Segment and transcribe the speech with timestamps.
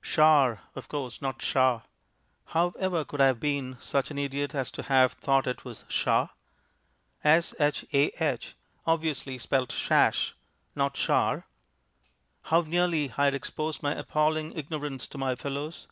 [0.00, 1.82] "Shar," of course, not "Shah."
[2.46, 5.84] How ever could I have been such an idiot as to have thought it was
[5.86, 6.30] "Shah"?
[7.22, 8.56] S h a h
[8.88, 10.32] obviously spelt shash,
[10.74, 11.46] not shar.
[12.42, 15.86] How nearly I had exposed my appalling ignorance to my fellows!